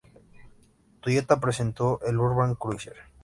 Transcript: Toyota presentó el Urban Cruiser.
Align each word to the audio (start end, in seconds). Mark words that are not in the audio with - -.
Toyota 1.01 1.39
presentó 1.39 1.99
el 2.07 2.17
Urban 2.17 2.55
Cruiser. 2.55 2.95